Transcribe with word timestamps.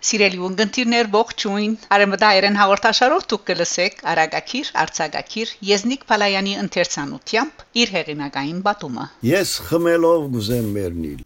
Սիրելի 0.00 0.38
ունգընտիրներ 0.46 1.08
ողջույն 1.12 1.72
Արեմդայերեն 1.92 2.54
հաղորդաշարով 2.56 3.24
դուք 3.32 3.42
կլսեք 3.50 3.98
Արագակիր 4.12 4.70
Արցակակիր 4.82 5.50
Եզնիկ 5.70 6.06
Փալայանի 6.08 6.54
ընթերցանությամբ 6.62 7.64
իր 7.82 7.92
հեղինակային 7.96 8.62
բատումը 8.64 9.04
Ես 9.28 9.52
խմելով 9.66 10.24
գուզեմ 10.36 10.70
մերնիլ 10.78 11.20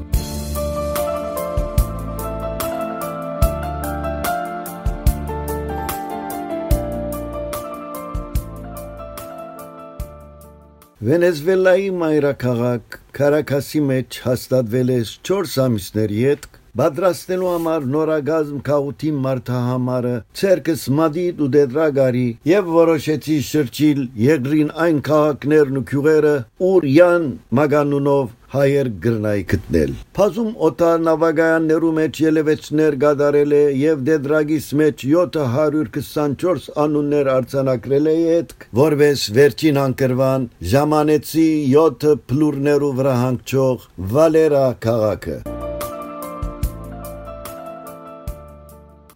Վենեսուելայի 11.05 11.89
մայրաքաղաք 12.03 13.01
Կարակասի 13.21 13.87
մեջ 13.95 14.21
հաստատվել 14.27 14.93
է 14.99 15.01
4 15.31 15.57
ամիսների 15.69 16.23
հետ 16.27 16.54
Բադրաստելու 16.75 17.51
համար 17.53 17.85
նորագազմ 17.87 18.63
քաղուտի 18.67 19.11
մարտահամարը 19.25 20.15
ցերկս 20.41 20.81
մադիդ 21.01 21.43
ու 21.45 21.47
դեդրագարի 21.57 22.25
եւ 22.51 22.73
որոշեցի 22.77 23.37
շրջիլ 23.49 24.01
եգրին 24.25 24.73
այն 24.87 24.99
քաղաքներն 25.09 25.79
ու 25.81 25.85
քյուղերը 25.91 26.33
ուր 26.71 26.89
յան 26.95 27.29
մագանունով 27.61 28.35
հայեր 28.55 28.91
գրնայի 29.07 29.47
գտնել։ 29.55 29.95
Փազում 30.19 30.51
օտար 30.69 31.01
նավագայաններու 31.07 31.95
մեջ 32.01 32.21
ելևեցներ 32.25 32.99
գադարել 33.07 33.55
է 33.55 33.63
եւ 33.85 34.05
դեդրագիս 34.11 34.69
մեջ 34.83 35.07
724 35.15 36.69
անուններ 36.85 37.33
արձանագրել 37.39 38.13
է 38.15 38.17
հետ, 38.27 38.55
որպես 38.83 39.27
վերջին 39.39 39.83
անկրվան 39.87 40.53
ժամանեցի 40.75 41.49
7 41.79 42.15
փլուրներու 42.31 42.95
վրա 43.03 43.19
հանգչող 43.25 43.91
Վալերա 44.15 44.69
քաղաքը։ 44.87 45.43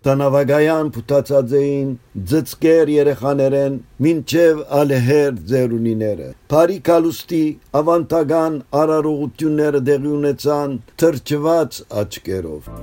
Տանավագայան 0.09 0.91
փութացած 0.95 1.51
էին 1.59 1.89
ձծկեր 2.31 2.93
երեխաներեն 2.95 3.77
մինչև 4.07 4.63
ալհեր 4.79 5.43
ձերունիները 5.53 6.31
Փարի 6.55 6.79
կալուստի 6.89 7.43
ավանտագան 7.83 8.59
արարողությունները 8.85 9.85
դեղի 9.93 10.13
ունեցան 10.23 10.81
թրջված 11.05 11.85
աչկերով 12.05 12.75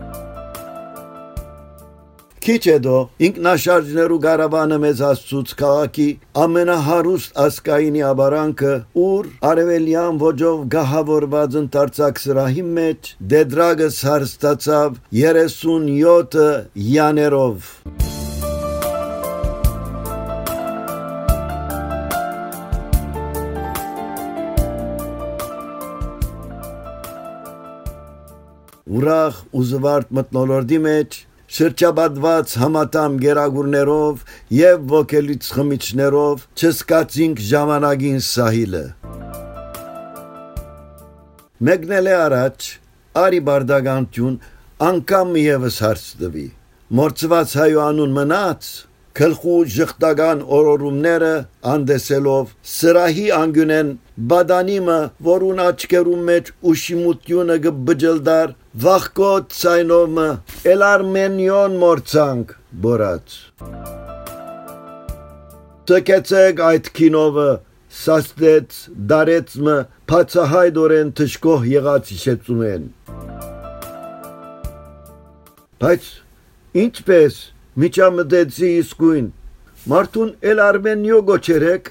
Քիչ 2.46 2.60
հետո 2.70 2.98
ինքնաշարժներու 3.26 4.18
գարավանը 4.22 4.78
մեզ 4.84 5.00
հասցուց 5.02 5.54
քաղաքի 5.62 6.06
ամենահարուստ 6.42 7.40
ասկայինի 7.42 8.04
աբարանքը, 8.10 8.74
ուր 9.06 9.30
արևելյան 9.50 10.20
ոճով 10.26 10.62
գահավորված 10.76 11.58
ընտարցակ 11.64 12.22
սրահի 12.26 12.68
մեջ 12.78 13.12
դեդրագը 13.34 13.90
սարստացավ 13.98 15.02
37 15.24 16.40
յաներով։ 16.94 17.76
ուրախ 28.96 29.46
ու 29.50 29.64
զվարթ 29.70 30.12
մտնոլորտի 30.20 30.78
մեջ 30.86 31.26
շրջաբադված 31.56 32.56
համատամ 32.62 33.18
գերագուրներով 33.26 34.24
եւ 34.60 34.88
ոգելից 34.96 35.52
խմիչներով 35.56 36.48
չսկացինք 36.60 37.44
ժամանակին 37.52 38.24
սահիլը 38.30 38.86
Մեկնել 41.66 42.08
է 42.12 42.16
առաջ 42.20 42.66
արի 43.22 43.38
բարդագանտյուն 43.48 44.34
անկամ 44.86 45.30
եւս 45.40 45.78
հարց 45.86 46.04
տվի. 46.20 46.44
Մորցված 47.00 47.54
հայու 47.62 47.80
անուն 47.86 48.16
մնաց 48.18 48.68
քլխու 49.16 49.60
ժխտական 49.72 50.42
օրորումները 50.56 51.32
անդեսելով 51.74 52.50
սրահի 52.72 53.28
անգյունեն 53.36 53.92
բադանիմը 54.32 54.98
որուն 55.28 55.62
աչքերում 55.66 56.26
մեջ 56.30 56.52
ուշիմությունը 56.72 57.58
գբջլդար 57.66 58.52
վախկոտ 58.86 59.56
ցայնոմը 59.60 60.28
էլարմենյոն 60.74 61.80
մորցանք 61.86 62.54
բորած 62.88 63.38
Տկեցեք 65.86 66.62
այդ 66.74 66.92
կինովը 67.00 67.50
սաստեց 68.04 68.78
դարեցմը 69.16 69.80
փացահայդորեն 70.12 71.12
թշկող 71.22 71.68
եղած 71.72 72.16
հիշեցում 72.16 72.64
են 72.76 72.88
Բայց 75.86 76.14
ինչպես 76.86 77.44
միջամտեցի 77.82 78.68
իսկույն 78.82 79.26
մարդուն 79.92 80.30
էլ 80.50 80.60
արմենիո 80.66 81.16
գոչերեք 81.30 81.90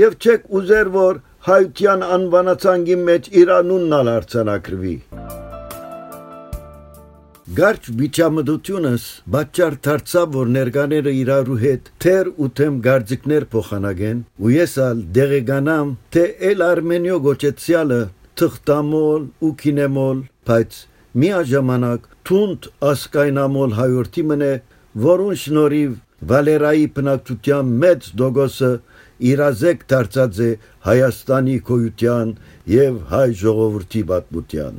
եւ 0.00 0.12
չեք 0.22 0.44
ուզեր 0.58 0.90
որ 0.96 1.16
հայության 1.46 2.04
անվանացանգի 2.16 2.98
մեջ 3.08 3.26
իրանունն 3.40 3.96
ալ 3.96 4.10
արցանակրվի 4.12 4.94
Գարչ 7.56 7.82
միջամտությունս 8.02 9.08
բաճար 9.34 9.74
դարձավ 9.86 10.32
որ 10.36 10.48
ներկաները 10.54 11.16
իրարու 11.22 11.58
հետ 11.64 11.90
թեր 12.06 12.30
ու 12.46 12.48
թեմ 12.60 12.78
գարձիկներ 12.86 13.48
փոխանագեն 13.56 14.22
ու 14.46 14.54
ես 14.54 14.78
ալ 14.86 15.02
դեղեգանամ 15.18 15.92
թե 16.16 16.24
էլ 16.50 16.64
արմենիո 16.68 17.18
գոչեցյալը 17.26 18.00
թղթամոլ 18.42 19.28
ու 19.46 19.52
կինեմոլ 19.62 20.24
բայց 20.50 20.80
միաժամանակ 21.22 22.10
թունդ 22.30 22.70
ասկայնամոլ 22.94 23.78
հայորդի 23.82 24.26
մնե 24.30 24.54
որուն 25.04 25.38
շնորհիվ 25.42 25.96
Վալերայի 26.30 26.86
բնակչության 26.96 27.72
մեծ 27.82 28.06
դոգոսը 28.20 28.70
իրազեկ 29.30 29.82
դարձած 29.92 30.38
է 30.46 30.48
Հայաստանի 30.86 31.56
քոյության 31.68 32.30
եւ 32.72 32.96
հայ 33.10 33.26
ժողովրդի 33.40 34.02
պատմության։ 34.10 34.78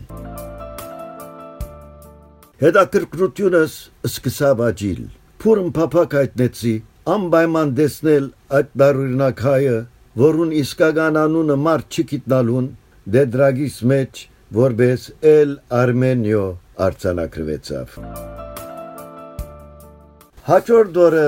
Հետաքրքրությունս 2.63 3.75
սկսավ 4.09 4.63
աճիլ։ 4.67 5.03
Փուրն 5.43 5.69
փափակ 5.77 6.15
հայտնեցի 6.17 6.73
անպայման 7.17 7.75
տեսնել 7.77 8.31
այդ 8.57 8.73
բարուրինակ 8.81 9.45
հայը, 9.49 9.77
որուն 10.23 10.55
իսկական 10.63 11.21
անունը 11.27 11.59
մարդ 11.67 12.01
չգիտնալուն 12.01 12.71
դեդրագիս 13.17 13.77
մեջ 13.93 14.25
որբես 14.63 15.07
էլ 15.35 15.55
Արմենիո 15.83 16.43
արձանագրվեցավ։ 16.87 18.36
Հաջորդ 20.47 20.97
օրը 21.03 21.21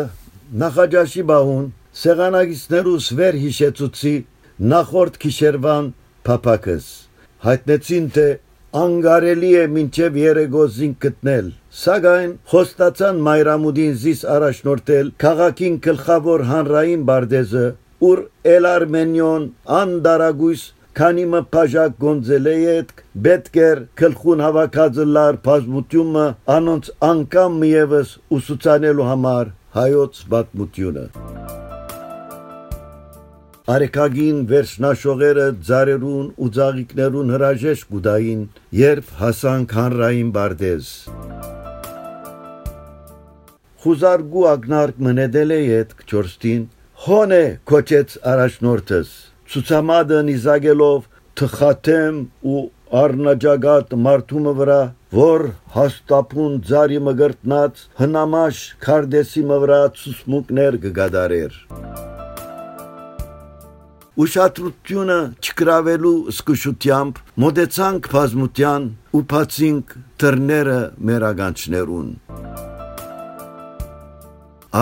նախաճաշի 0.60 1.22
բահուն 1.30 1.64
սեղանագիցներուս 2.02 3.08
վեր 3.20 3.38
հիշեցուցի 3.40 4.14
նախորդ 4.74 5.18
քիշերվան 5.24 5.90
փապակս 6.30 6.86
հայտնեցին 7.48 8.08
թե 8.18 8.26
անգարելի 8.84 9.50
է 9.64 9.66
մինչև 9.74 10.20
երեգոզին 10.22 10.94
գտնել 11.08 11.52
սակայն 11.82 12.32
խոստացան 12.54 13.22
մայրամուդին 13.28 14.00
զիս 14.06 14.24
առաջնորդել 14.38 15.12
քաղաքին 15.26 15.78
գլխավոր 15.90 16.46
հանրային 16.54 17.06
բարդեզը 17.12 17.68
ուր 18.12 18.26
էլ 18.56 18.72
արմենիոն 18.72 19.52
անդարագույս 19.84 20.64
քանի 20.98 21.26
մը 21.32 21.40
փաժակ 21.54 21.98
գոնձելեյետ 22.02 22.94
բետկեր 23.26 23.82
քլխուն 24.02 24.42
հավաքածլար 24.46 25.38
բազմությունը 25.46 26.26
անոնց 26.56 26.90
անկամ 27.10 27.60
միևս 27.64 28.14
ուսուցանելու 28.40 29.10
համար 29.12 29.52
հայոց 29.78 30.24
պատմությունը 30.34 31.06
Արեկագին 33.70 34.38
վերջնաշողերը 34.50 35.44
ծարերուն 35.68 36.30
ու 36.42 36.48
ծաղիկներուն 36.56 37.34
հրաժեշտ 37.36 37.92
գուդային, 37.94 38.40
երբ 38.80 39.12
հասանք 39.20 39.76
հանրային 39.78 40.32
բարդեզ։ 40.38 40.90
Խուզարգու 43.84 44.48
ագնարկ 44.56 45.04
մնեդել 45.10 45.54
է 45.54 45.60
ետ 45.68 45.94
չորստին, 46.10 46.64
հոն 47.06 47.36
է 47.38 47.44
կոչեց 47.70 48.18
առաջնորդս, 48.34 49.12
ցուցամադը 49.50 50.18
նիզագելով 50.28 51.06
թխաթեմ 51.40 52.18
ու 52.54 52.60
արնաջագատ 53.00 53.96
մարդումը 54.08 54.52
վրա 54.60 54.82
որ 55.20 55.46
հաստապուն 55.76 56.60
ձարի 56.70 57.00
մգրտնած 57.08 57.82
հնամաշ 58.02 58.60
քարդեսի 58.86 59.44
մվրա 59.52 59.80
ցուսմուկներ 60.00 60.78
գգադարեր 60.86 61.58
ուշադրությունը 64.26 65.18
չկրավելու 65.48 66.14
սկսությամբ 66.36 67.20
մոդեցանք 67.46 68.12
բազմության 68.14 68.88
ու 69.18 69.24
փացինք 69.34 69.98
դռները 70.24 70.80
մեր 71.10 71.26
ագանչներուն 71.30 72.10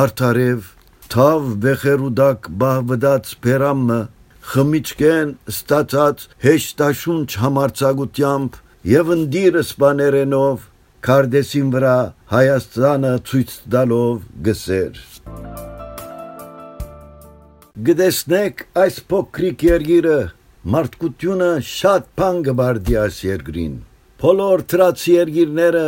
Արթարև 0.02 0.70
թավ 1.13 1.50
բեխերուդակ 1.63 2.48
բահվդած 2.63 3.36
բերամը 3.48 4.00
խմիչքեն 4.48 5.32
ստացած 5.52 6.22
հեշտաշունչ 6.44 7.26
համարցակությամբ 7.42 8.54
եւ 8.88 9.10
ընդիրը 9.16 9.64
սպաներենով 9.66 10.62
Կարդեսին 11.08 11.74
վրա 11.74 11.96
Հայաստանը 12.32 13.12
ցույց 13.28 13.52
տալով 13.74 14.22
գսեր 14.46 15.02
Գտեսնեք 17.90 18.64
այս 18.84 19.02
փոքրիկ 19.12 19.66
երգիրը 19.68 20.16
մարդկությունը 20.78 21.52
շատ 21.72 22.08
բան 22.22 22.40
գբարդի 22.48 22.98
այս 23.04 23.20
երգրին 23.28 23.76
Բոլոր 24.24 24.64
տրացի 24.72 25.18
երգիրները 25.18 25.84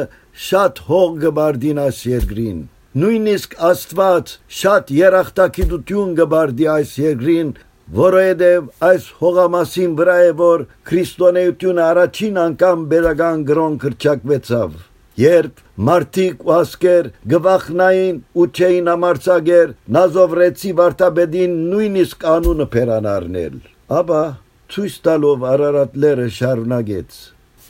շատ 0.49 0.83
հող 0.89 1.15
գբարդին 1.23 1.81
այս 1.85 2.03
երգրին 2.11 2.59
Նույնիսկ 2.99 3.57
Աստված 3.71 4.35
շատ 4.59 4.93
երախտագիտություն 4.99 6.13
գբարդի 6.19 6.69
այս 6.75 6.93
երգրին 7.05 7.51
որովհետև 7.97 8.67
այս 8.89 9.07
հողամասին 9.21 9.95
վրա 9.99 10.17
է 10.25 10.33
որ 10.41 10.65
քրիստոնեությունը 10.89 11.83
առաջին 11.85 12.41
անգամ 12.43 12.83
բերական 12.91 13.47
գրոն 13.49 13.79
կրճակվեցավ 13.85 14.75
երբ 15.19 15.63
մարդիկ 15.89 16.45
ու 16.49 16.53
ասկեր 16.59 17.09
գվախնային 17.33 18.21
ու 18.39 18.51
չէին 18.59 18.93
ամարցագեր 18.93 19.73
նազովրեցի 19.97 20.75
վարտաբեդին 20.81 21.57
նույնիսկ 21.73 22.29
անունը 22.35 22.69
փերանարնել 22.77 23.57
ապա 23.99 24.21
ցույց 24.69 24.95
տալով 25.05 25.43
Արարատ 25.49 25.95
լերը 26.01 26.25
շարունակեց. 26.35 27.15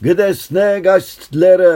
Գտեսնեք 0.04 0.88
այս 0.94 1.06
լերը 1.42 1.70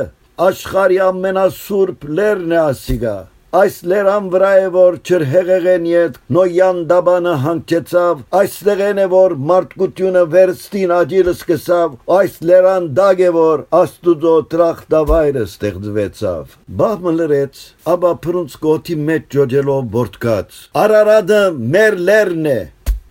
աշխարհի 0.44 0.99
ամենասուրբ 1.05 2.05
լերն 2.19 2.52
է 2.52 2.58
ասիգա 2.64 3.14
Այս 3.55 3.75
լերան 3.87 4.25
վրա 4.33 4.49
է 4.59 4.71
որ 4.75 4.97
չրհեղեղեն 5.06 5.85
ետ 5.87 6.17
նոյան 6.37 6.79
դաբանը 6.91 7.35
հանգեցավ, 7.45 8.25
այստեղեն 8.39 9.01
է 9.03 9.05
որ 9.12 9.35
մարդկությունը 9.51 10.25
վերստին 10.33 10.95
աջիրը 10.97 11.35
սկսավ, 11.37 11.95
այս 12.17 12.41
լերան 12.51 12.89
դագ 12.99 13.23
է 13.29 13.31
որ 13.39 13.65
աստուծո 13.85 14.35
տրախտավայրը 14.55 15.47
ստեղծվեցավ։ 15.53 16.59
Բահմը 16.83 17.17
լրեց, 17.21 17.65
աբա 17.95 18.12
պրունց 18.27 18.59
գոթի 18.67 18.99
մեջ 19.15 19.31
ջոջելով 19.39 19.89
բորդկած։ 19.95 20.62
Արարադը 20.83 21.43
մեր 21.77 22.01
լերն 22.11 22.51
է, 22.51 22.61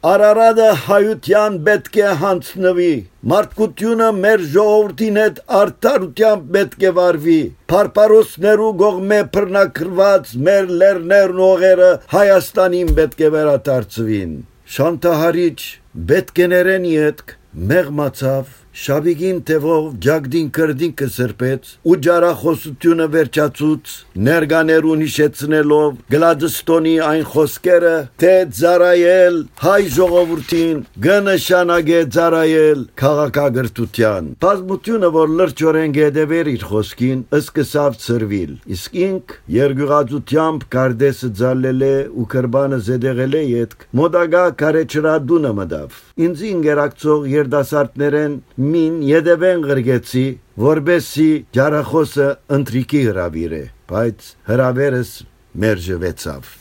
Արարատը 0.03 0.65
հայության 0.83 1.53
պետք 1.63 1.97
է 2.03 2.07
հանցնվի։ 2.21 2.87
Մարդկությունը 3.31 4.07
մեր 4.15 4.41
ժողովրդին 4.55 5.19
հետ 5.21 5.37
արդարությամբ 5.59 6.49
պետք 6.55 6.81
է 6.89 6.91
վարվի։ 6.97 7.35
Փարփարոսներու 7.71 8.73
գողմե 8.81 9.19
բռնակրված 9.37 10.33
մեր 10.47 10.67
լերներն 10.81 11.39
օղերը 11.45 11.87
Հայաստանին 12.15 12.91
պետք 12.99 13.23
է 13.23 13.29
վերադարձվին։ 13.37 14.33
Շանտահարիչ 14.75 15.59
պետք 16.11 16.43
է 16.43 16.49
ներեն 16.55 16.89
յետք 16.91 17.33
մեղմացավ 17.71 18.51
Շաբիգին 18.73 19.39
տևով 19.45 19.83
ջագդին 20.01 20.47
կրդին 20.57 20.93
կսրպեց 20.99 21.67
ու 21.85 21.97
ջարախոսությունը 22.05 23.05
վերջացուց 23.15 23.91
ներկաներուն 24.27 25.03
հիշեցնելով 25.05 25.99
գլադստոնի 26.13 26.93
այն 27.07 27.21
խոսքերը 27.33 27.91
թե 28.23 28.31
ծարայել 28.59 29.37
հայ 29.65 29.83
ժողովրդին 29.97 30.79
գնշանագե 31.05 31.99
ծարայել 32.17 32.81
քաղաքագրթության 33.03 34.31
բազմությունը 34.47 35.13
որ 35.19 35.37
լրջորեն 35.43 35.95
գեդևեր 35.99 36.51
իր 36.55 36.65
խոսքին 36.73 37.21
սկսավ 37.43 38.01
ծրվիլ 38.07 38.57
իսկ 38.77 38.97
ինք 39.05 39.37
երգյուղածությամբ 39.59 40.67
կարդեսը 40.73 41.31
ձալել 41.43 41.85
է 41.91 41.93
ու 42.09 42.27
կրբանը 42.33 42.81
զեդեղել 42.89 43.37
է 43.37 43.45
յետք 43.53 43.87
մոդագա 44.01 44.43
կարեչրադունը 44.63 45.53
մդավ 45.61 46.01
ինձ 46.13 46.41
ինգերակցող 46.45 47.23
երդասարտներեն 47.25 48.33
մին 48.61 48.97
յետևեն 49.07 49.61
գրգեցի, 49.65 50.25
որբեսի 50.61 51.29
ջարախոսը 51.57 52.27
ընտրիկի 52.57 53.01
հրավիրե, 53.07 53.61
բայց 53.89 54.27
հրավերս 54.49 55.13
մերժվեցավ։ 55.63 56.51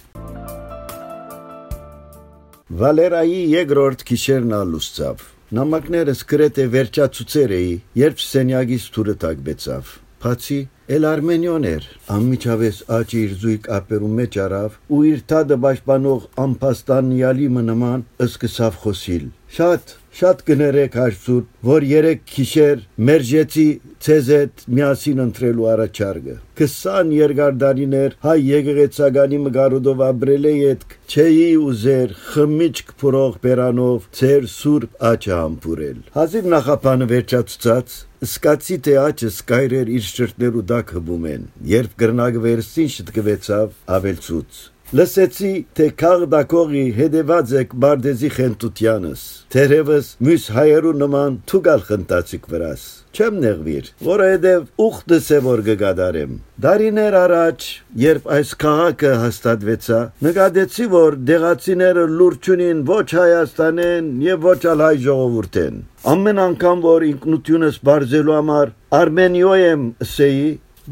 Վալերայի 2.80 3.42
երկրորդ 3.52 4.06
քիշերն 4.08 4.54
ալուսցավ։ 4.62 5.26
Նամակներս 5.52 6.22
գրեթե 6.32 6.66
վերջացուցեր 6.72 7.52
էի, 7.58 7.74
երբ 8.00 8.24
սենյագից 8.24 8.86
թուրը 8.96 9.16
տակբեցավ։ 9.26 9.92
Բացի 10.22 10.58
էլ 10.96 11.04
արմենիոն 11.08 11.64
էր, 11.68 11.84
անմիջավես 12.14 12.76
աճի 12.96 13.20
իր 13.26 13.36
զույգ 13.42 13.68
ապերում 13.76 14.16
մեջ 14.22 14.36
արավ 14.46 14.80
ու 14.96 15.00
իր 15.12 15.22
թադը 15.32 15.56
պաշտպանող 15.66 16.26
ամփաստանյալի 16.46 17.48
մնման 17.58 18.04
սկսավ 18.30 18.78
խոսիլ։ 18.86 19.26
Շատ 19.52 19.96
Շատ 20.12 20.42
կներեք 20.44 20.96
հարցուտ, 20.98 21.44
որ 21.64 21.84
երեք 21.88 22.24
քիշեր 22.28 22.80
մերժեցի 23.08 23.64
ցեզ 24.04 24.26
հետ 24.32 24.64
միասին 24.76 25.22
ընտրելու 25.24 25.68
առաջարկը։ 25.72 26.34
20 26.60 27.14
երկար 27.16 27.54
դարիներ 27.62 28.16
հայ 28.26 28.34
եկեղեցականի 28.48 29.38
մգարուդով 29.46 30.02
ապրել 30.08 30.48
է 30.50 30.52
յետ 30.58 30.84
չէի 31.14 31.46
ուզեր 31.62 32.12
խմիչք 32.26 32.92
փորող 33.02 33.38
բերանով 33.46 34.10
ծեր 34.20 34.50
սուրբ 34.56 35.00
աճը 35.12 35.32
համբուրել։ 35.38 36.02
Հազիվ 36.18 36.50
նախապանը 36.56 37.08
վերջացած 37.14 37.96
սկացի 38.28 38.76
թե 38.86 38.98
աճը 39.06 39.32
սկայրեր 39.32 39.96
իր 39.96 40.04
շրտներու 40.12 40.66
դակ 40.76 40.92
հբում 40.98 41.24
են, 41.32 41.48
երբ 41.72 41.96
գրնագը 42.04 42.44
վերստին 42.44 42.92
շտկվեցավ 42.98 43.74
ավելցուց։ 43.96 44.60
Լսեցի, 44.92 45.50
թե 45.72 45.84
քաղդակողի 46.00 46.80
հետևած 46.98 47.52
եք 47.62 47.70
բարդեզի 47.80 48.28
խենտությանս, 48.36 49.20
թերևս 49.54 50.08
մյուս 50.26 50.48
հայերու 50.52 50.90
նման 51.02 51.38
թուգալ 51.48 51.84
խնդացիք 51.86 52.48
վրաս։ 52.52 52.82
Չեմ 53.16 53.38
նեղվիր, 53.44 53.86
որովհետև 54.08 54.66
ուխտս 54.86 55.30
է 55.32 55.38
որ 55.46 55.62
գգադարեմ։ 55.68 56.34
Դարիներ 56.66 57.16
առաջ, 57.22 57.68
երբ 58.02 58.28
այս 58.36 58.52
քաղաքը 58.64 59.12
հաստատվեցա, 59.22 60.00
նկատեցի, 60.28 60.88
որ 60.92 61.16
դեղացիները 61.32 62.04
լուրջ 62.20 62.50
ոչ 62.92 63.08
Հայաստանեն 63.16 64.10
եւ 64.28 64.44
ոչ 64.50 64.60
ալ 64.74 64.84
հայ 64.84 64.96
ժողովուրդեն։ 65.08 65.80
Ամեն 66.12 66.42
անգամ 66.44 66.84
որ 66.84 67.08
ինքնությունս 67.08 67.80
բարձելու 67.88 68.36
համար 68.36 68.76
Արմենիո 69.00 69.56
եմ 69.62 69.88
ասեի, 70.04 70.46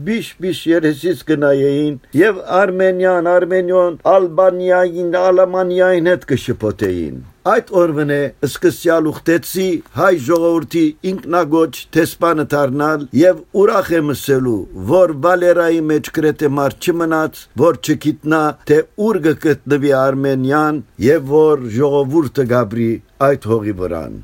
բիշ-բիշ 0.06 0.60
երեսից 0.70 1.24
գնայեին 1.30 1.98
եւ 2.20 2.38
Արմենիան, 2.60 3.28
Արմենիոն, 3.34 3.98
Ալբանիային, 4.14 5.10
Ալմանիային 5.20 6.10
հետ 6.10 6.26
կշփոթեին։ 6.30 7.20
Այդ 7.50 7.70
օրվն 7.80 8.10
է 8.12 8.20
սկսյալ 8.46 9.06
ուխտեցի 9.10 9.66
հայ 9.96 10.10
ժողովրդի 10.26 10.84
ինքնագոչ 11.10 11.72
տեսփանը 11.96 12.46
դառնալ 12.54 13.06
եւ 13.20 13.40
ուրախ 13.62 13.92
եմ 13.96 14.12
ասելու, 14.14 14.56
որ 14.92 15.16
Վալերայի 15.26 15.82
մեջ 15.90 16.10
գրեթե 16.20 16.54
մարդ 16.60 16.90
չմնաց, 16.90 17.44
որ 17.64 17.80
չգիտնա, 17.80 18.42
թե 18.70 18.82
ուր 19.08 19.22
կգտնվի 19.28 19.94
Արմենիան 20.04 20.82
եւ 21.10 21.30
որ 21.36 21.70
ժողովուրդը 21.80 22.50
գաբրի 22.52 22.90
այդ 23.30 23.54
հողի 23.54 23.80
վրան։ 23.80 24.20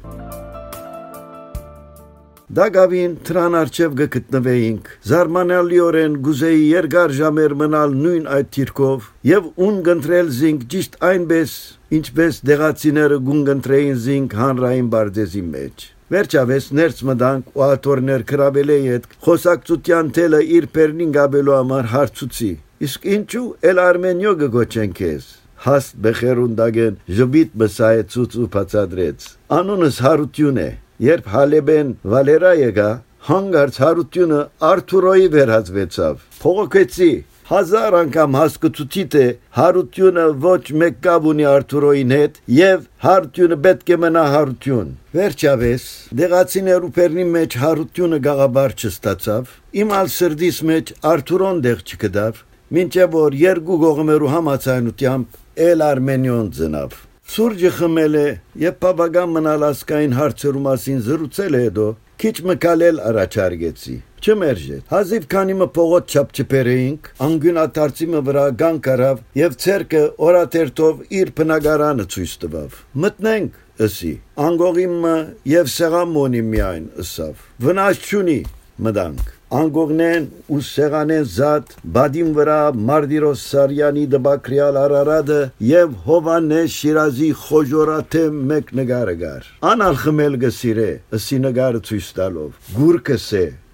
Դագավին 2.46 3.14
թրան 3.26 3.54
արջև 3.58 3.94
գտնվեինք, 3.98 4.90
զարմանալիորեն 5.10 6.12
գուզեի 6.22 6.60
երկար 6.62 7.14
ժամեր 7.16 7.54
մնալ 7.62 7.96
նույն 8.02 8.28
այդ 8.36 8.52
թիրքով 8.56 9.08
եւ 9.26 9.48
ուն 9.66 9.80
գընտրել 9.88 10.30
զինք 10.36 10.62
ճիշտ 10.74 10.94
այնպես, 11.08 11.54
ինչպես 11.98 12.38
դեղացիները 12.50 13.18
գուն 13.26 13.42
գընտրեին 13.50 13.98
զինք 14.04 14.38
հանրային 14.42 14.92
բարձեզի 14.94 15.42
մեջ։ 15.56 15.88
Վերջավես 16.14 16.70
ներս 16.78 17.02
մտանք 17.10 17.50
ու 17.58 17.66
աթորներ 17.66 18.26
կրաբել 18.30 18.72
է 18.76 18.78
հետ 18.86 19.10
խոսակցության 19.26 20.14
թելը 20.20 20.42
իր 20.60 20.70
պերնին 20.78 21.18
գաբելու 21.18 21.58
համար 21.58 21.92
հարցուցի։ 21.96 22.52
Իսկ 22.86 23.10
ինչու 23.16 23.46
էլ 23.66 23.84
արմենյո 23.90 24.38
գոչեն 24.54 24.96
քեզ 25.02 25.28
հաստ 25.66 25.94
բխերունդագեն 26.06 26.98
ժբիտ 27.18 27.54
մսայեցուց 27.62 28.34
ու 28.38 28.50
բացադրեց 28.54 29.30
անունս 29.56 30.02
հարություն 30.06 30.60
է 30.62 30.72
Երբ 31.04 31.26
Հալեբեն 31.28 31.88
Վալերա 32.08 32.50
եկա, 32.56 32.90
հանգարց 33.26 33.78
հարությունը 33.82 34.36
Արթուրոյի 34.64 35.26
վերածվեցավ։ 35.34 36.20
Փողոքեցի 36.40 37.08
հազար 37.50 37.96
անգամ 37.98 38.36
հասկացուցի 38.40 39.02
թե 39.14 39.24
հարությունը 39.58 40.24
ոչ 40.46 40.62
մեկ 40.82 40.96
կապ 41.06 41.26
ունի 41.32 41.46
Արթուրոյին 41.50 42.14
հետ 42.16 42.38
եւ 42.56 42.86
հարությունը 43.06 43.58
պետք 43.66 43.92
է 43.92 43.98
մնա 44.06 44.24
հարություն։ 44.36 44.88
Վերջավես 45.20 45.84
դեղացիներու 46.22 46.92
պերնի 46.96 47.26
մեջ 47.36 47.58
հարությունը 47.66 48.20
գաղաբար 48.26 48.76
չստացավ։ 48.80 49.52
Իմ 49.84 49.96
ալ 50.00 50.12
սրդիս 50.16 50.62
մեջ 50.72 50.94
Արթուրոն 51.12 51.60
դեղ 51.66 51.84
չկդավ, 51.86 52.40
մինչև 52.78 53.18
որ 53.20 53.36
երկու 53.42 53.82
գողմերու 53.84 54.32
համացանությամբ 54.36 55.42
էլ 55.66 55.86
Արմենիոն 55.92 56.50
ծնավ։ 56.56 56.98
Սուրջը 57.26 57.70
խմել 57.74 58.16
է 58.18 58.26
եւ 58.62 58.74
բավական 58.82 59.30
մնալ 59.34 59.64
ասկային 59.66 60.12
հարցերու 60.16 60.60
մասին 60.66 61.00
զրուցել 61.06 61.56
է 61.58 61.62
հետո 61.66 61.86
քիչ 62.22 62.34
մկալել 62.48 63.00
առաջարկեցի 63.10 63.94
չմերժե 64.26 64.78
հազիվ 64.92 65.26
քանի 65.32 65.56
մը 65.60 65.66
փողոց 65.78 66.14
չապչպերեինք 66.16 67.10
անգյունաթարցի 67.26 68.08
մը 68.12 68.20
վրա 68.28 68.44
գան 68.62 68.78
կարավ 68.86 69.20
եւ 69.40 69.56
ցերկը 69.66 70.02
օրաթերթով 70.28 71.02
իր 71.20 71.32
բնակարանը 71.40 72.06
ցույց 72.14 72.36
տվավ 72.46 72.78
մտնենք 73.06 73.58
ըսի 73.86 74.12
անգողիմը 74.46 75.16
եւ 75.56 75.72
սեղամոնի 75.76 76.44
միայն 76.54 76.86
ըսավ 77.06 77.44
վնաս 77.66 78.06
չունի 78.06 78.38
մտանք 78.84 79.32
անգողնեն 79.56 80.24
ու 80.52 80.60
սեղանեն 80.68 81.26
զատ 81.32 81.74
բադին 81.96 82.32
վրա 82.36 82.56
Մարդիրոս 82.88 83.44
Սարյանի 83.52 84.06
դբակրիալ 84.14 84.78
Արարադը 84.80 85.38
եւ 85.68 85.92
Հովանես 86.08 86.78
Շիրազի 86.80 87.28
խոժորաթե 87.42 88.24
մեկ 88.50 88.72
նգարը 88.80 89.14
գար 89.22 89.52
անալ 89.70 90.00
խմել 90.02 90.40
գսիրե 90.46 90.90
ըսի 91.20 91.38
նգարը 91.46 91.84
ցույց 91.90 92.10
տալով 92.18 92.74
գուրկսե 92.80 93.44
ըսավ 93.46 93.65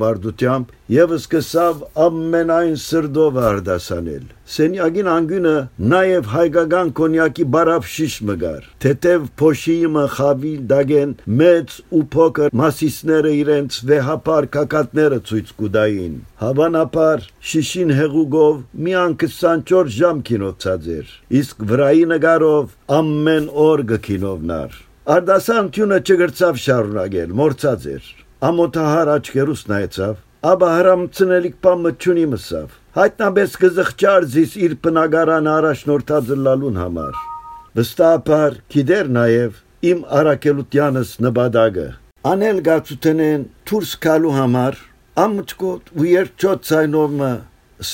բարդությամբ 0.00 0.72
եւ 0.92 1.12
սկսավ 1.16 1.82
ամենայն 2.06 2.74
սրդով 2.82 3.38
արդասանել 3.48 4.24
սենյագին 4.56 5.10
անգյունը 5.12 5.54
նաեւ 5.92 6.28
հայկական 6.32 6.90
կոնյակի 7.00 7.46
բարավ 7.54 7.86
շիշ 7.92 8.16
մգար 8.30 8.66
թեթև 8.84 9.28
փոշիը 9.42 10.04
խավի 10.16 10.52
դագեն 10.72 11.14
մեծ 11.42 11.76
ու 11.98 12.02
փոքր 12.16 12.56
մասիսները 12.62 13.32
իրենց 13.40 13.78
վեհապար 13.90 14.48
կակատները 14.56 15.20
ցույց 15.30 15.54
կուդային 15.62 16.18
հավանաբար 16.42 17.26
շիշին 17.52 17.94
հեղուգով 18.00 18.60
միան 18.86 19.16
24 19.24 19.94
ժամ 19.96 20.22
կինոցած 20.30 20.90
էր 20.98 21.16
իսկ 21.40 21.64
վրայի 21.72 22.04
նգարով 22.12 22.76
ամեն 23.00 23.50
օր 23.66 23.84
գքինովնար 23.94 24.78
արդասան 25.16 25.72
տյունը 25.74 25.98
չգրծավ 26.06 26.62
շարունակել 26.66 27.34
մորցած 27.40 27.90
էր 27.96 28.06
ամոթահար 28.46 29.10
աչքերուս 29.16 29.62
նայեցավ, 29.70 30.18
ապա 30.50 30.68
հրամցնելիք 30.76 31.54
պամը 31.66 31.92
չունի 31.96 32.26
մսավ։ 32.32 32.74
Հայտնաբես 32.96 33.56
կզղճար 33.62 34.26
զիս 34.34 34.52
իր 34.66 34.74
բնագարան 34.86 35.48
առաջնորդած 35.54 36.30
լալուն 36.46 36.78
համար։ 36.82 37.18
Վստահաբար 37.80 38.60
գիտեր 38.76 39.10
նաև 39.16 39.58
իմ 39.90 40.04
արակելությանս 40.20 41.10
նպատակը։ 41.26 41.88
Անել 42.36 42.62
գացութենեն 42.68 43.50
դուրս 43.70 43.98
գալու 44.06 44.36
համար 44.36 44.80
ամճկոտ 45.26 45.92
ու 45.96 46.08
երջոտ 46.12 46.64
ցայնով 46.70 47.20
մը 47.20 47.34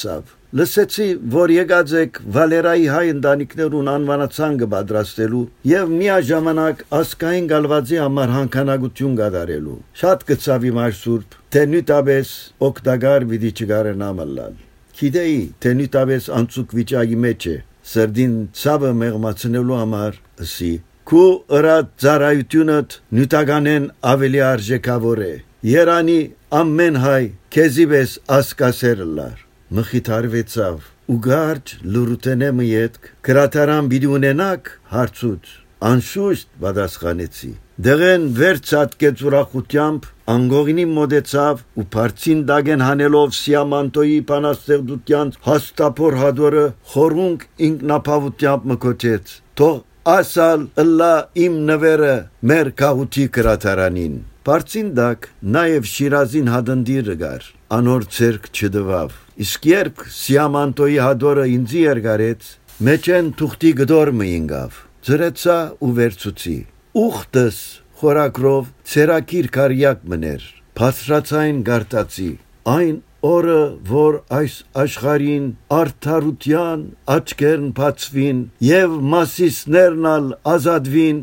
սավ 0.03 0.39
Լսեցի, 0.53 1.05
որ 1.33 1.51
եկած 1.55 1.93
եք 1.97 2.19
Վալերայի 2.33 2.89
հայ 2.93 3.05
ընտանիքներուն 3.11 3.87
անվանացանգը 3.89 4.67
պատրաստելու 4.73 5.45
եւ 5.69 5.93
միաժամանակ 6.01 6.81
ասկային 6.99 7.47
գալվածի 7.53 8.01
համար 8.03 8.33
հանքանագություն 8.35 9.15
գդարելու։ 9.21 9.77
Շատ 10.01 10.27
կծավ 10.29 10.67
իմ 10.69 10.81
այսուրբ, 10.83 11.37
թե 11.57 11.63
նույնտաբես 11.73 12.33
օկտագար 12.69 13.25
վիդի 13.31 13.53
չգարենամալալ։ 13.57 14.59
Գիտեի, 15.01 15.39
թե 15.65 15.73
նույնտաբես 15.79 16.27
անցուկ 16.41 16.75
վիճակի 16.81 17.19
մեջ 17.25 17.47
է, 17.49 17.55
սրդին 17.93 18.35
ցավը 18.61 18.91
մեղմացնելու 19.01 19.79
համար 19.81 20.19
ըսի։ 20.45 20.73
Քու 21.09 21.31
ыրա 21.61 21.79
ծարայությունդ 22.05 22.99
նյութականեն 23.17 23.89
ավելի 24.13 24.45
արժեքավոր 24.51 25.25
է։ 25.31 25.33
Երանի 25.73 26.21
ամեն 26.61 27.01
հայ 27.07 27.23
քեզի 27.57 27.89
վես 27.95 28.15
ասկասերլար 28.37 29.41
մխիթարվեցավ 29.79 30.87
ու 31.13 31.19
գարջ 31.27 31.75
լուրուտենեմը 31.95 32.65
յետք 32.69 33.11
կրատարան 33.29 33.91
բիդի 33.93 34.09
ունենակ 34.17 34.71
հարցուց 34.95 35.53
անշուշտ 35.91 36.49
պատասխանեցի. 36.65 37.51
Դեղեն 37.87 38.27
վերցածկեց 38.39 39.23
ուրախությամբ 39.29 40.09
անգողինի 40.33 40.85
մոդեցավ 40.97 41.63
ու 41.83 41.87
բարձին 41.97 42.43
դագեն 42.51 42.85
հանելով 42.87 43.37
սիամանտոյի 43.39 44.19
բանաստեղծության 44.33 45.33
հաստապոր 45.47 46.19
հադորը 46.23 46.67
խորունկ 46.93 47.47
ինքնապավությամբ 47.69 48.69
մկոչեց. 48.73 49.33
Թող 49.63 49.81
ասալ 50.17 50.69
ըլլա 50.83 51.15
իմ 51.47 51.57
նվերը 51.73 52.15
մեր 52.53 52.71
քաղուտի 52.83 53.27
կրատարանին 53.39 54.21
Բարձին 54.43 54.89
դակ 54.99 55.27
նաև 55.55 55.85
Շիրազին 55.89 56.49
հադնդիրը 56.51 57.15
գար 57.21 57.45
անոր 57.79 58.09
ցերկ 58.17 58.49
չդվավ 58.53 59.21
Իսկ 59.43 59.65
երբ 59.65 60.03
Սիամանտոյի 60.13 60.97
հադորը 61.01 61.45
ինձի 61.49 61.79
երգարեց, 61.83 62.49
մեջեն 62.87 63.31
թուղթի 63.39 63.71
գդորմը 63.79 64.27
ինգավ, 64.33 64.75
ծրեցա 65.09 65.57
ու 65.87 65.93
վերցուցի։ 65.97 66.57
Ուխտս 67.03 67.61
խորակրով 68.03 68.69
ցերակիր 68.93 69.49
կարյակ 69.57 70.05
մներ, 70.13 70.45
փասրացային 70.77 71.65
գարտացի, 71.71 72.29
այն 72.77 72.97
օրը, 73.33 73.59
որ 73.89 74.21
այս 74.43 74.55
աշխարհին 74.85 75.51
արդարության 75.81 76.87
աչքերն 77.17 77.69
բացվին 77.79 78.47
եւ 78.69 78.97
մասիսներն 79.17 80.33
ազատվին, 80.55 81.21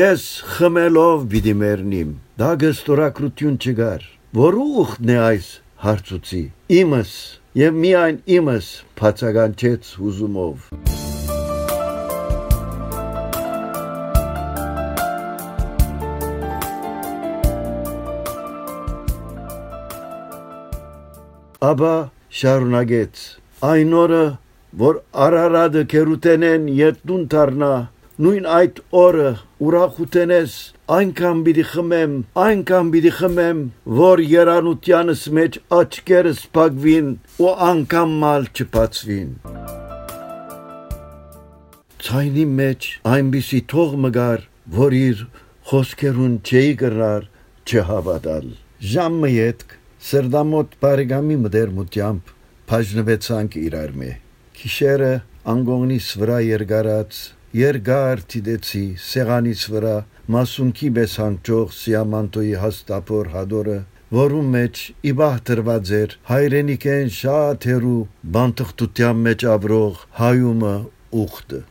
ես 0.00 0.28
խմելով 0.56 1.26
պիտի 1.34 1.54
մեռնիմ։ 1.60 2.14
Դա 2.40 2.52
գստորակրություն 2.64 3.58
չգար։ 3.60 4.06
Որու 4.40 4.70
ուխտն 4.80 5.10
է 5.10 5.18
այս 5.26 5.48
հարցուցի։ 5.80 6.42
Իմս 6.76 7.12
եւ 7.56 7.76
միայն 7.82 8.16
իմս 8.36 8.66
բացականչեց 9.00 9.92
հուզումով 10.00 10.66
Աբա 21.70 21.94
շարունակեց. 22.40 23.24
Այն 23.70 23.90
օրը 24.02 24.20
որ 24.82 25.00
Արարադը 25.24 25.82
կերուտենեն 25.92 26.68
երդուն 26.76 27.26
դառնա 27.32 27.72
նույն 28.24 28.46
այդ 28.60 28.80
օրը 29.00 29.32
ուրախութենես 29.66 30.54
այնքան 30.90 31.40
պիտի 31.46 31.64
խմեմ, 31.70 32.14
այնքան 32.44 32.88
պիտի 32.94 33.10
խմեմ, 33.18 33.58
որ 33.98 34.22
երանությանս 34.26 35.20
մեջ 35.38 35.58
աչքերս 35.76 36.40
փակվին 36.56 37.12
ու 37.44 37.52
անգամ 37.66 38.14
մալ 38.24 38.48
չբացվին։ 38.50 39.30
Ցայնի 42.00 42.46
մեջ 42.58 42.88
այնպիսի 43.12 43.60
թող 43.70 43.96
մգար, 44.06 44.44
որ 44.80 44.98
իր 45.00 45.24
խոսքերուն 45.70 46.36
չէի 46.50 46.74
գրար 46.82 47.30
չհավատալ։ 47.70 48.46
Ժամը 48.90 49.34
յետք 49.36 49.74
սրդամոտ 50.10 50.78
բարեկամի 50.82 51.36
մդերմությամբ 51.44 52.32
բաժնվեցանք 52.70 53.58
իրար 53.60 53.92
մե։ 54.00 54.14
Քիշերը 54.58 55.12
անգողնիս 55.54 56.08
վրա 56.22 56.38
երգարած 56.50 57.20
երկար 57.60 58.20
տիդեցի 58.30 58.82
սեղանից 59.04 59.62
վրա 59.74 59.94
մասունքի 60.30 60.88
պես 60.96 61.14
հանգճող 61.20 61.72
սիամանտոյի 61.76 62.52
հաստապոր 62.64 63.30
հադորը 63.34 63.78
որում 64.18 64.52
մեջ 64.56 64.82
իբահ 65.12 65.40
տրված 65.50 65.92
էր 66.00 66.14
հայրենիքեն 66.30 67.12
շատ 67.16 67.68
հերու 67.70 67.96
բանտխտության 68.36 69.26
մեջ 69.26 69.48
ապրող 69.56 70.06
հայումը 70.20 70.76
ուխտը 71.24 71.64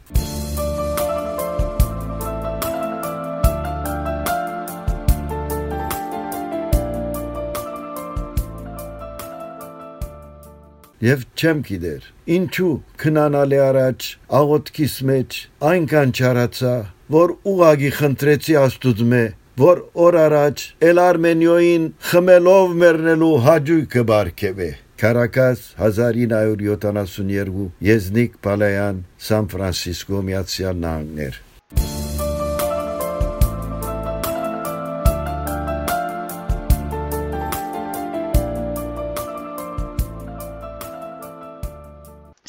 եւ 11.05 11.21
չեմ 11.39 11.59
գիտեր 11.69 12.07
ինչու 12.35 12.71
քնանալի 13.03 13.59
առաջ 13.65 14.07
աղոտքիս 14.39 14.95
մեջ 15.09 15.37
այնքան 15.69 16.13
չարացա 16.19 16.73
որ 17.15 17.33
ուղագի 17.53 17.91
խնդրեցի 17.99 18.57
աստուծմե 18.63 19.23
որ 19.63 19.81
օր 20.07 20.19
առաջ 20.25 20.67
էլ 20.89 21.01
արմենիոին 21.05 21.89
խմելով 22.11 22.77
մեռնելու 22.83 23.33
հաջույքը 23.47 24.05
բարգեւե 24.11 24.69
Կարակաս 24.99 25.59
1972 25.79 27.69
Եզնիկ 27.87 28.33
Պալայան 28.43 29.03
Սան 29.27 29.45
Ֆրանսիսկո 29.53 30.23
Միացյալ 30.29 30.81
Նահանգներ 30.83 31.39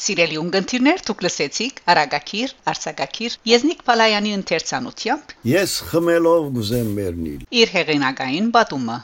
Սիրելի 0.01 0.37
ունգընտիրներ, 0.41 1.01
դուք 1.05 1.19
լսեցիք 1.27 1.79
Արագակիր, 1.93 2.53
Արցակակիր, 2.71 3.35
Եզնիկ 3.51 3.83
Փալայանի 3.85 4.31
ընթերցանությամբ։ 4.39 5.35
Ես 5.51 5.75
խմելով 5.91 6.47
գուզեմ 6.55 6.89
մեռնիլ։ 6.97 7.43
Իր 7.61 7.73
հեղինակային 7.75 8.49
բատումը։ 8.57 8.97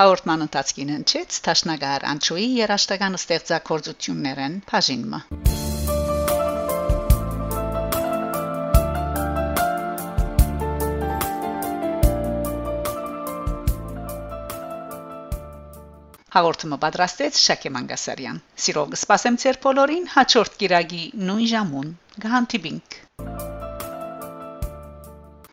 Հաղորդման 0.00 0.48
ընթացքին 0.48 0.96
հնչեց 0.96 1.40
Տաշնագար 1.44 2.08
Անչուի 2.14 2.50
երաշտական 2.64 3.20
ստեղծագործություններն 3.20 4.60
բաժինը։ 4.70 5.26
Հաղորդումը 16.30 16.76
պատրաստեց 16.82 17.38
Շակե 17.44 17.72
Մանգասարյան։ 17.76 18.36
Սիրով 18.64 18.92
կսպասեմ 18.94 19.38
ձեր 19.44 19.60
բոլորին 19.66 20.06
հաջորդ 20.14 20.58
գիրագի 20.62 21.04
նույն 21.26 21.50
ժամուն։ 21.54 21.94
Գահանտիբինք 22.26 23.00